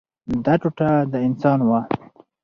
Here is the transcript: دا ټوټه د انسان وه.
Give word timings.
دا 0.45 0.53
ټوټه 0.61 0.89
د 1.11 1.13
انسان 1.27 1.59
وه. 1.69 1.81